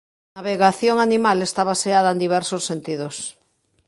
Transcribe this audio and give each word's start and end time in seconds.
A 0.37 0.39
navegación 0.39 0.97
animal 1.07 1.37
está 1.41 1.61
baseada 1.71 2.09
en 2.13 2.21
diversos 2.25 2.61
sentidos. 2.69 3.15